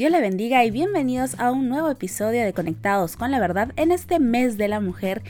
[0.00, 3.92] Dios le bendiga y bienvenidos a un nuevo episodio de Conectados con la Verdad en
[3.92, 5.20] este mes de la mujer.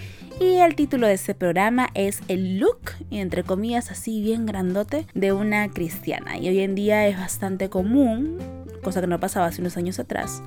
[0.40, 2.78] Y el título de este programa es El look,
[3.10, 6.38] entre comillas así bien grandote, de una cristiana.
[6.38, 8.38] Y hoy en día es bastante común,
[8.80, 10.40] cosa que no pasaba hace unos años atrás,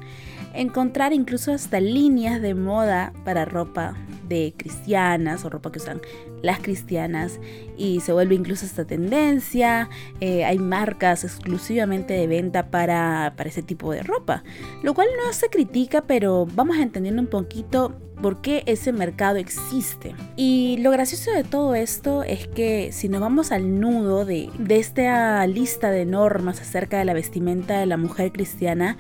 [0.53, 3.95] encontrar incluso hasta líneas de moda para ropa
[4.27, 6.01] de cristianas o ropa que usan
[6.41, 7.39] las cristianas
[7.77, 9.89] y se vuelve incluso esta tendencia.
[10.19, 14.43] Eh, hay marcas exclusivamente de venta para, para ese tipo de ropa,
[14.81, 20.15] lo cual no se critica, pero vamos entendiendo un poquito por qué ese mercado existe.
[20.35, 24.77] Y lo gracioso de todo esto es que si nos vamos al nudo de, de,
[24.77, 28.97] esta lista de normas acerca de la vestimenta de la mujer cristiana,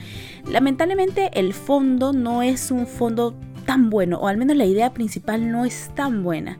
[0.49, 5.51] lamentablemente el fondo no es un fondo tan bueno, o al menos la idea principal
[5.51, 6.59] no es tan buena.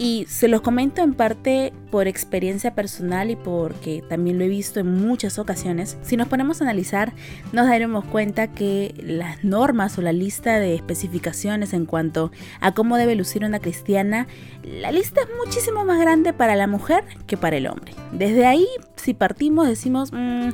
[0.00, 4.78] Y se los comento en parte por experiencia personal y porque también lo he visto
[4.78, 5.98] en muchas ocasiones.
[6.02, 7.12] Si nos ponemos a analizar,
[7.52, 12.96] nos daremos cuenta que las normas o la lista de especificaciones en cuanto a cómo
[12.96, 14.28] debe lucir una cristiana,
[14.62, 17.92] la lista es muchísimo más grande para la mujer que para el hombre.
[18.12, 20.50] Desde ahí, si partimos, decimos, mm,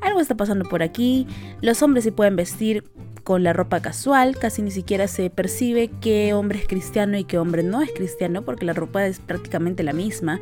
[0.00, 1.28] algo está pasando por aquí,
[1.60, 2.82] los hombres sí pueden vestir
[3.28, 7.36] con la ropa casual, casi ni siquiera se percibe qué hombre es cristiano y qué
[7.36, 10.40] hombre no es cristiano porque la ropa es prácticamente la misma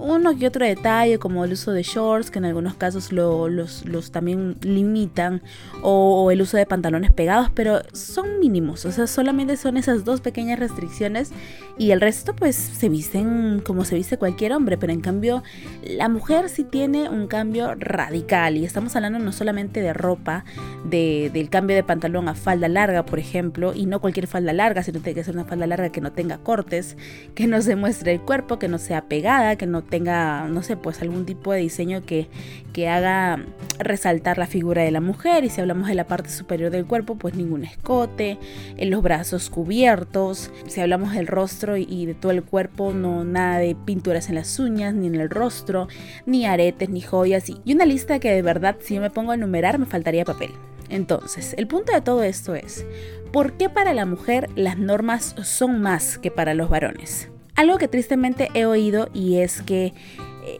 [0.00, 4.56] uno que otro detalle como el uso de shorts que en algunos casos los, también
[4.62, 5.42] limitan
[5.82, 10.20] o, el uso de pantalones pegados pero son mínimos o sea solamente son esas dos
[10.20, 11.32] pequeñas restricciones
[11.78, 15.42] y el resto pues se visten como se viste cualquier hombre pero en cambio
[15.82, 20.44] la mujer sí tiene un cambio radical y estamos hablando no solamente de ropa
[20.84, 24.82] de, del cambio de pantalón a falda larga por ejemplo y no cualquier falda larga
[24.82, 26.96] sino tiene que ser una falda larga que no tenga cortes
[27.34, 30.76] que no se muestre el cuerpo que no sea pegada que no tenga, no sé,
[30.76, 32.28] pues algún tipo de diseño que,
[32.72, 33.44] que haga
[33.78, 35.44] resaltar la figura de la mujer.
[35.44, 38.38] Y si hablamos de la parte superior del cuerpo, pues ningún escote,
[38.76, 40.50] en los brazos cubiertos.
[40.66, 44.58] Si hablamos del rostro y de todo el cuerpo, no nada de pinturas en las
[44.58, 45.88] uñas, ni en el rostro,
[46.24, 47.50] ni aretes, ni joyas.
[47.64, 50.50] Y una lista que de verdad, si yo me pongo a enumerar, me faltaría papel.
[50.88, 52.84] Entonces, el punto de todo esto es,
[53.32, 57.30] ¿por qué para la mujer las normas son más que para los varones?
[57.60, 59.92] Algo que tristemente he oído y es que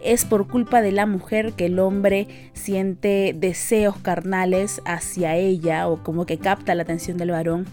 [0.02, 6.02] es por culpa de la mujer que el hombre siente deseos carnales hacia ella o
[6.02, 7.64] como que capta la atención del varón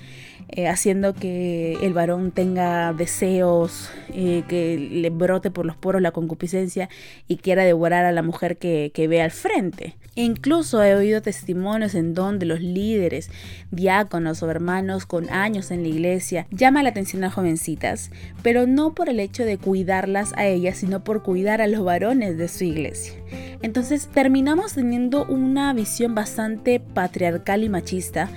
[0.50, 6.12] eh, haciendo que el varón tenga deseos, eh, que le brote por los poros la
[6.12, 6.88] concupiscencia
[7.28, 9.97] y quiera devorar a la mujer que, ve al frente.
[10.16, 13.30] Incluso he oído testimonios en donde los líderes,
[13.72, 18.09] diáconos o hermanos con años en la iglesia llaman la atención a jovencitas,
[18.41, 22.38] pero no por el hecho de cuidarlas a ellas, sino por cuidar a los varones
[22.38, 23.13] de su iglesia.
[23.62, 28.30] Entonces terminamos teniendo una visión bastante patriarcal y machista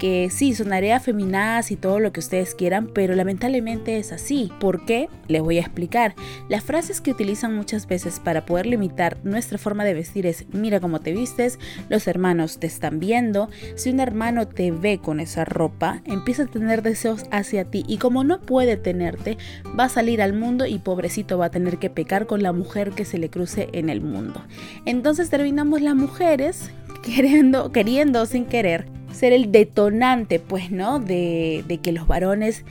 [0.00, 4.50] que sí, sonaré afeminadas y todo lo que ustedes quieran, pero lamentablemente es así.
[4.58, 5.10] ¿Por qué?
[5.28, 6.14] Les voy a explicar.
[6.48, 10.80] Las frases que utilizan muchas veces para poder limitar nuestra forma de vestir es mira
[10.80, 11.58] cómo te vistes,
[11.90, 16.46] los hermanos te están viendo, si un hermano te ve con esa ropa, empieza a
[16.46, 19.36] tener deseos hacia ti y como no puede tenerte,
[19.78, 22.92] va a salir al mundo y pobrecito va a tener que pecar con la mujer
[22.92, 24.42] que se le cruce en el mundo.
[24.86, 26.70] Entonces terminamos las mujeres
[27.02, 30.98] queriendo, queriendo sin querer ser el detonante, pues, ¿no?
[30.98, 32.64] De, de que los varones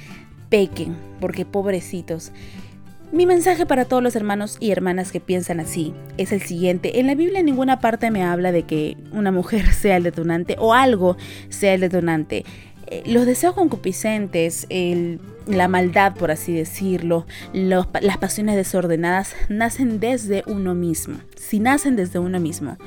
[0.50, 2.32] pequen, porque pobrecitos.
[3.12, 7.00] Mi mensaje para todos los hermanos y hermanas que piensan así es el siguiente.
[7.00, 10.74] En la Biblia ninguna parte me habla de que una mujer sea el detonante o
[10.76, 11.18] algo
[11.50, 12.46] sea el detonante.
[12.86, 14.68] Eh, los deseos concupiscentes,
[15.48, 21.18] la maldad, por así decirlo, las pasiones desordenadas nacen desde uno mismo.
[21.36, 22.78] Si nacen desde uno mismo,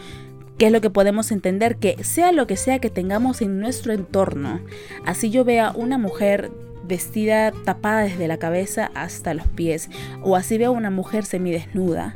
[0.58, 1.76] ¿Qué es lo que podemos entender?
[1.76, 4.60] Que sea lo que sea que tengamos en nuestro entorno,
[5.04, 6.50] así yo vea una mujer
[6.84, 9.88] vestida tapada desde la cabeza hasta los pies,
[10.22, 12.14] o así veo una mujer semidesnuda,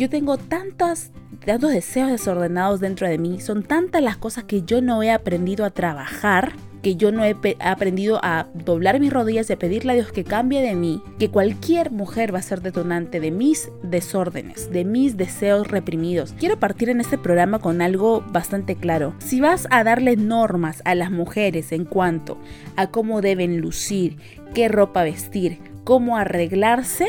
[0.00, 1.10] yo tengo tantas,
[1.44, 5.64] tantos deseos desordenados dentro de mí, son tantas las cosas que yo no he aprendido
[5.64, 9.94] a trabajar que yo no he aprendido a doblar mis rodillas y a pedirle a
[9.96, 14.70] Dios que cambie de mí, que cualquier mujer va a ser detonante de mis desórdenes,
[14.70, 16.34] de mis deseos reprimidos.
[16.38, 19.14] Quiero partir en este programa con algo bastante claro.
[19.18, 22.38] Si vas a darle normas a las mujeres en cuanto
[22.76, 24.16] a cómo deben lucir,
[24.54, 27.08] qué ropa vestir, cómo arreglarse,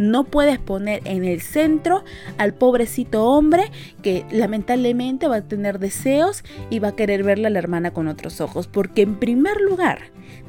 [0.00, 2.04] no puedes poner en el centro
[2.38, 3.70] al pobrecito hombre
[4.02, 8.08] que lamentablemente va a tener deseos y va a querer verle a la hermana con
[8.08, 8.66] otros ojos.
[8.66, 10.00] Porque en primer lugar,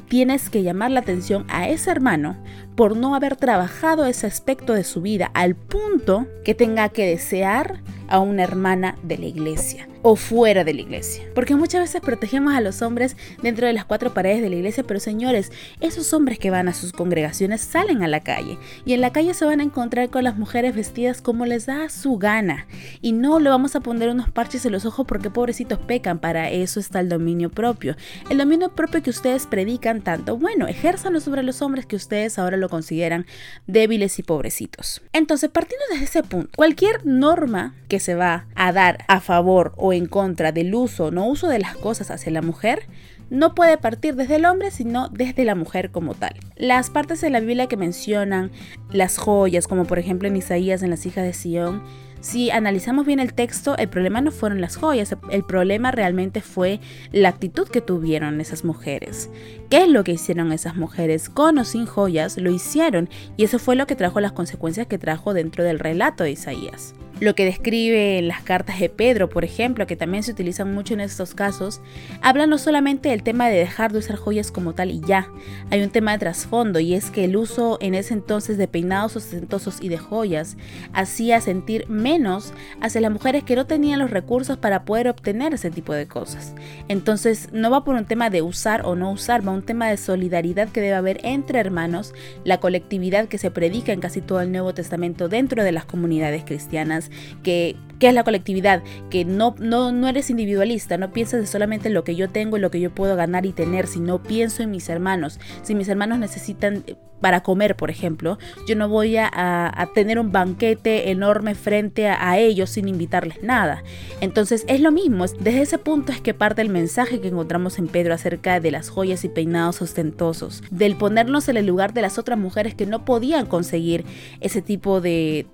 [0.08, 2.36] tienes que llamar la atención a ese hermano
[2.74, 7.82] por no haber trabajado ese aspecto de su vida al punto que tenga que desear
[8.08, 9.86] a una hermana de la iglesia.
[10.02, 11.24] O fuera de la iglesia.
[11.34, 14.84] Porque muchas veces protegemos a los hombres dentro de las cuatro paredes de la iglesia,
[14.84, 19.00] pero señores, esos hombres que van a sus congregaciones salen a la calle y en
[19.00, 22.66] la calle se van a encontrar con las mujeres vestidas como les da su gana.
[23.00, 26.50] Y no le vamos a poner unos parches en los ojos porque pobrecitos pecan, para
[26.50, 27.96] eso está el dominio propio.
[28.28, 32.56] El dominio propio que ustedes predican tanto, bueno, ejérzanlo sobre los hombres que ustedes ahora
[32.56, 33.26] lo consideran
[33.66, 35.02] débiles y pobrecitos.
[35.12, 40.06] Entonces, partiendo desde ese punto, cualquier norma que se va a dar a favor en
[40.06, 42.86] contra del uso o no uso de las cosas hacia la mujer,
[43.30, 46.34] no puede partir desde el hombre, sino desde la mujer como tal.
[46.56, 48.50] Las partes de la Biblia que mencionan
[48.90, 51.82] las joyas, como por ejemplo en Isaías en las hijas de Sión,
[52.20, 56.78] si analizamos bien el texto, el problema no fueron las joyas, el problema realmente fue
[57.10, 59.28] la actitud que tuvieron esas mujeres.
[59.70, 61.28] ¿Qué es lo que hicieron esas mujeres?
[61.28, 64.98] Con o sin joyas, lo hicieron y eso fue lo que trajo las consecuencias que
[64.98, 69.44] trajo dentro del relato de Isaías lo que describe en las cartas de Pedro, por
[69.44, 71.80] ejemplo, que también se utilizan mucho en estos casos,
[72.20, 75.30] habla no solamente del tema de dejar de usar joyas como tal y ya,
[75.70, 79.14] hay un tema de trasfondo y es que el uso en ese entonces de peinados
[79.14, 80.56] ostentosos y de joyas
[80.94, 85.70] hacía sentir menos hacia las mujeres que no tenían los recursos para poder obtener ese
[85.70, 86.54] tipo de cosas.
[86.88, 89.96] Entonces no va por un tema de usar o no usar, va un tema de
[89.96, 94.50] solidaridad que debe haber entre hermanos, la colectividad que se predica en casi todo el
[94.50, 97.11] Nuevo Testamento dentro de las comunidades cristianas
[97.42, 102.02] que, es la colectividad, que no, no, no eres individualista, no piensas solamente en lo
[102.02, 104.88] que yo tengo y lo que yo puedo ganar y tener, sino pienso en mis
[104.88, 105.38] hermanos.
[105.62, 110.32] Si mis hermanos necesitan eh, para comer, por ejemplo, yo no voy a, tener un
[110.32, 113.82] banquete enorme frente a, ellos sin invitarles nada.
[114.20, 117.86] Entonces es lo mismo, desde ese punto es que parte el mensaje que encontramos en
[117.86, 122.18] Pedro acerca de las joyas y peinados ostentosos, del ponernos en el lugar de las
[122.18, 124.04] otras mujeres que no podían conseguir
[124.40, 125.46] ese tipo de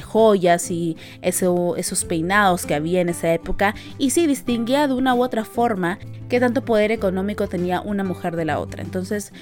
[0.00, 5.22] joyas y esos peinados que había en esa época y sí distinguía de una u
[5.22, 5.98] otra forma
[6.28, 8.82] qué tanto poder económico tenía una mujer de la otra.
[8.82, 9.32] Entonces,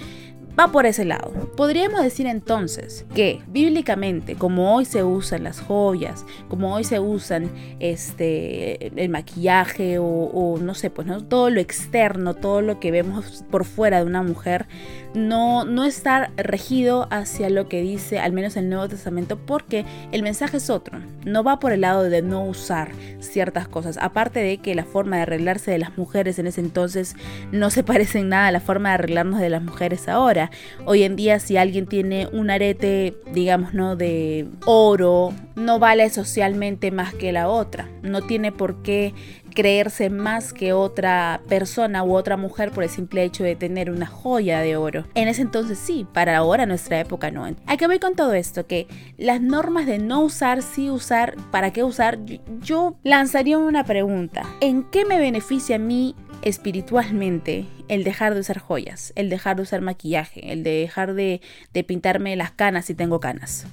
[0.58, 1.32] va por ese lado.
[1.56, 7.50] Podríamos decir entonces que bíblicamente, como hoy se usan las joyas, como hoy se usan
[7.78, 11.22] este el maquillaje o, no sé, pues ¿no?
[11.22, 14.66] todo lo externo, todo lo que vemos por fuera de una mujer,
[15.14, 20.22] no, no está regido hacia lo que dice al menos el Nuevo Testamento porque el
[20.22, 20.98] mensaje es otro.
[21.24, 22.90] No va por el lado de no usar
[23.20, 23.96] ciertas cosas.
[24.00, 27.14] Aparte de que la forma de arreglarse de las mujeres en ese entonces
[27.52, 30.50] no se parece en nada a la forma de arreglarnos de las mujeres ahora.
[30.84, 33.96] Hoy en día si alguien tiene un arete, digamos, ¿no?
[33.96, 37.88] De oro, no vale socialmente más que la otra.
[38.02, 39.12] No tiene por qué
[39.55, 44.06] creerse más que otra persona u otra mujer por el simple hecho de tener una
[44.06, 45.05] joya de oro.
[45.14, 47.44] En ese entonces sí, para ahora nuestra época no.
[47.67, 48.67] ¿A qué voy con todo esto?
[48.67, 52.19] Que las normas de no usar, sí usar, para qué usar,
[52.61, 54.44] yo lanzaría una pregunta.
[54.61, 59.62] ¿En qué me beneficia a mí espiritualmente el dejar de usar joyas, el dejar de
[59.62, 61.41] usar maquillaje, el de dejar de,
[61.87, 63.67] pintarme las canas si tengo canas.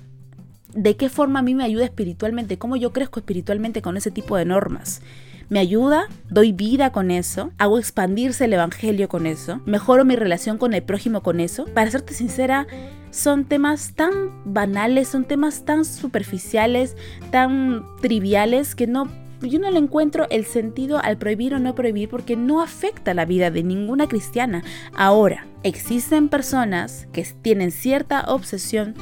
[0.74, 2.58] ¿De qué forma a mí me ayuda espiritualmente?
[2.58, 5.02] ¿Cómo yo crezco espiritualmente con ese tipo de normas?
[5.50, 6.08] ¿Me ayuda?
[6.30, 7.52] ¿Doy vida con eso?
[7.58, 9.60] ¿Hago expandirse el Evangelio con eso?
[9.66, 11.66] ¿Mejoro mi relación con el prójimo con eso?
[11.74, 12.68] Para serte sincera,
[13.10, 14.14] son temas tan
[14.46, 16.96] banales, son temas tan superficiales,
[17.32, 19.10] tan triviales que no
[19.42, 23.26] yo no le encuentro el sentido al prohibir o no prohibir porque no afecta la
[23.26, 24.64] vida de ninguna cristiana.
[24.94, 28.96] Ahora, existen personas que tienen cierta obsesión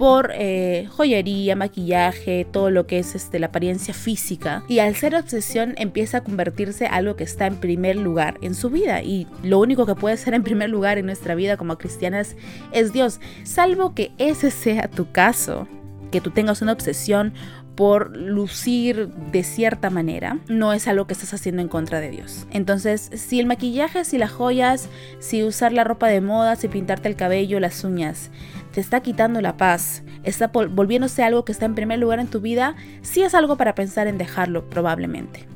[0.00, 4.64] por eh, joyería, maquillaje, todo lo que es este, la apariencia física.
[4.66, 8.54] Y al ser obsesión empieza a convertirse en algo que está en primer lugar en
[8.54, 9.02] su vida.
[9.02, 12.34] Y lo único que puede ser en primer lugar en nuestra vida como cristianas
[12.72, 13.20] es Dios.
[13.42, 15.68] Salvo que ese sea tu caso,
[16.10, 17.34] que tú tengas una obsesión
[17.80, 22.46] por lucir de cierta manera, no es algo que estás haciendo en contra de Dios.
[22.50, 27.08] Entonces, si el maquillaje, si las joyas, si usar la ropa de moda, si pintarte
[27.08, 28.30] el cabello, las uñas,
[28.72, 32.42] te está quitando la paz, está volviéndose algo que está en primer lugar en tu
[32.42, 35.46] vida, sí es algo para pensar en dejarlo probablemente.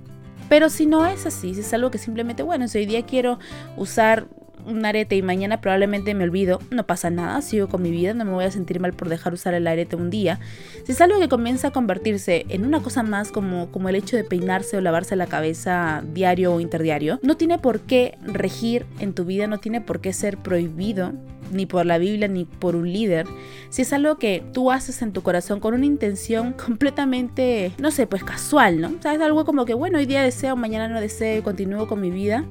[0.49, 3.39] Pero si no es así, si es algo que simplemente, bueno, si hoy día quiero
[3.77, 4.29] usar
[4.67, 8.25] un arete y mañana probablemente me olvido, no pasa nada, sigo con mi vida, no
[8.25, 10.41] me voy a sentir mal por dejar usar el arete un día.
[10.85, 14.17] Si es algo que comienza a convertirse en una cosa más como, como el hecho
[14.17, 19.15] de peinarse o lavarse la cabeza diario o interdiario, no tiene por qué regir en
[19.15, 21.13] tu vida, no tiene por qué ser prohibido
[21.53, 23.27] ni por la Biblia ni por un líder,
[23.69, 28.07] si es algo que tú haces en tu corazón con una intención completamente, no sé,
[28.07, 28.95] pues casual, ¿no?
[29.05, 32.45] O algo como que, bueno, hoy día deseo, mañana no deseo continúo con mi vida,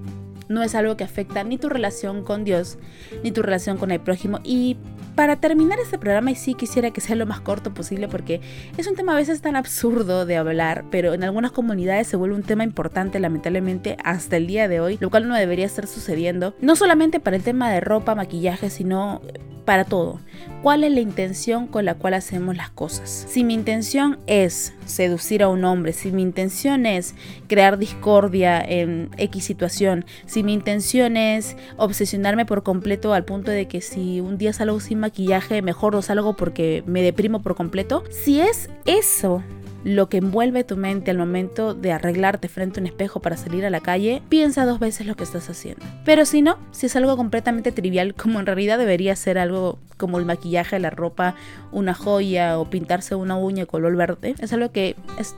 [0.47, 2.77] No es algo que afecta ni tu relación con Dios,
[3.23, 4.39] ni tu relación con el prójimo.
[4.43, 4.77] Y
[5.15, 8.41] para terminar este programa, y sí quisiera que sea lo más corto posible porque
[8.77, 12.35] es un tema a veces tan absurdo de hablar, pero en algunas comunidades se vuelve
[12.35, 16.55] un tema importante lamentablemente hasta el día de hoy, lo cual no debería estar sucediendo.
[16.61, 19.21] No solamente para el tema de ropa, maquillaje, sino
[19.65, 20.19] para todo.
[20.61, 23.25] ¿Cuál es la intención con la cual hacemos las cosas?
[23.27, 27.15] Si mi intención es seducir a un hombre, si mi intención es
[27.47, 33.67] crear discordia en X situación, si mi intención es obsesionarme por completo al punto de
[33.67, 38.03] que si un día salgo sin maquillaje, mejor no salgo porque me deprimo por completo,
[38.09, 39.43] si es eso
[39.83, 43.65] lo que envuelve tu mente al momento de arreglarte frente a un espejo para salir
[43.65, 45.85] a la calle, piensa dos veces lo que estás haciendo.
[46.05, 50.19] Pero si no, si es algo completamente trivial, como en realidad debería ser algo como
[50.19, 51.35] el maquillaje, la ropa,
[51.71, 54.95] una joya o pintarse una uña color verde, es algo que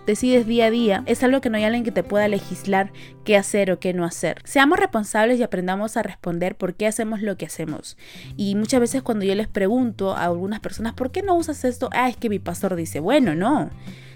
[0.07, 2.91] decides día a día, es algo que no hay alguien que te pueda legislar
[3.23, 4.41] qué hacer o qué no hacer.
[4.43, 7.97] Seamos responsables y aprendamos a responder por qué hacemos lo que hacemos.
[8.37, 11.89] Y muchas veces cuando yo les pregunto a algunas personas, ¿por qué no usas esto?
[11.91, 13.69] Ah, es que mi pastor dice, bueno, no.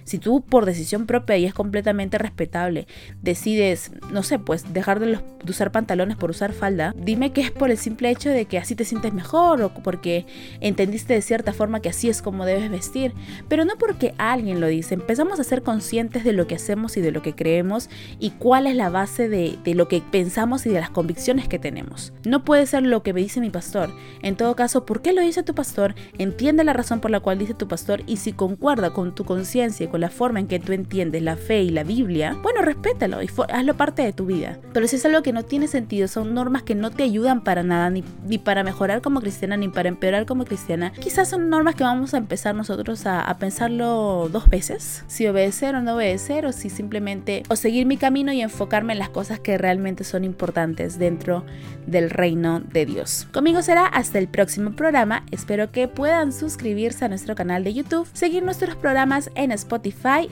[0.10, 2.88] Si tú por decisión propia y es completamente respetable,
[3.22, 7.70] decides, no sé, pues dejar de, usar pantalones por usar falda, dime que es por
[7.70, 10.26] el simple hecho de que así te sientes mejor o porque
[10.62, 13.14] entendiste de cierta forma que así es como debes vestir,
[13.50, 14.96] pero no porque alguien lo dice.
[14.96, 18.66] Empezamos a ser conscientes de lo que hacemos y de lo que creemos y cuál
[18.66, 22.14] es la base de, de lo que pensamos y de las convicciones que tenemos.
[22.26, 23.92] No puede ser lo que me dice mi pastor.
[24.24, 25.94] En todo caso, ¿por qué lo dice tu pastor?
[26.18, 29.86] Entiende la razón por la cual dice tu pastor y si concuerda con tu conciencia
[29.86, 33.22] y con la forma en que tú entiendes la fe y la Biblia, bueno, respétalo
[33.22, 34.58] y hazlo parte de tu vida.
[34.74, 37.64] Pero si es algo que no tiene sentido, son normas que no te ayudan para
[37.64, 41.76] nada, ni, ni para mejorar como cristiana, ni para empeorar como cristiana, quizás son normas
[41.76, 46.46] que vamos a empezar nosotros a, a pensarlo dos veces, si obedecer o no obedecer,
[46.46, 50.24] o si simplemente, o seguir mi camino y enfocarme en las cosas que realmente son
[50.24, 51.46] importantes dentro
[51.88, 53.28] del reino de Dios.
[53.32, 58.08] Conmigo será hasta el próximo programa, espero que puedan suscribirse a nuestro canal de YouTube,
[58.14, 59.52] seguir nuestros programas en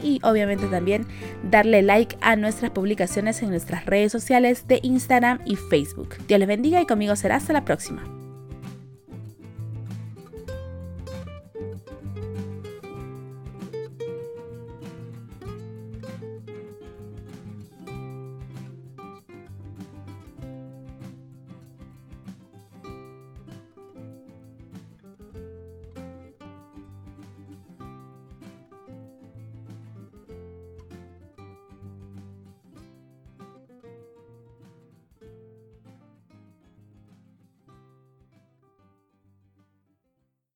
[0.04, 1.06] Y obviamente también
[1.50, 6.16] darle like a nuestras publicaciones en nuestras redes sociales de Instagram y Facebook.
[6.28, 8.17] Dios les bendiga y conmigo será hasta la próxima.